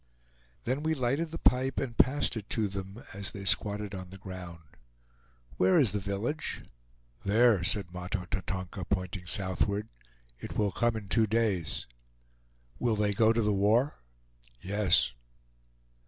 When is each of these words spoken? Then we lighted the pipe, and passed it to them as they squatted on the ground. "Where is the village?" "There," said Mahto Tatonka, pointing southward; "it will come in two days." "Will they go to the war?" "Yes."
Then 0.63 0.81
we 0.81 0.95
lighted 0.95 1.29
the 1.29 1.37
pipe, 1.37 1.79
and 1.79 1.95
passed 1.95 2.35
it 2.35 2.49
to 2.49 2.67
them 2.67 3.03
as 3.13 3.33
they 3.33 3.45
squatted 3.45 3.93
on 3.93 4.09
the 4.09 4.17
ground. 4.17 4.63
"Where 5.57 5.77
is 5.77 5.91
the 5.91 5.99
village?" 5.99 6.63
"There," 7.23 7.63
said 7.63 7.91
Mahto 7.93 8.25
Tatonka, 8.25 8.83
pointing 8.85 9.27
southward; 9.27 9.89
"it 10.39 10.57
will 10.57 10.71
come 10.71 10.95
in 10.95 11.07
two 11.07 11.27
days." 11.27 11.85
"Will 12.79 12.95
they 12.95 13.13
go 13.13 13.31
to 13.31 13.43
the 13.43 13.53
war?" 13.53 13.99
"Yes." 14.59 15.13